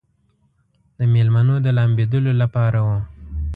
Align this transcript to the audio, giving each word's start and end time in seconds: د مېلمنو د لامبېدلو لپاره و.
د 0.97 0.99
مېلمنو 1.13 1.55
د 1.65 1.67
لامبېدلو 1.77 2.31
لپاره 2.41 2.79
و. 2.87 2.89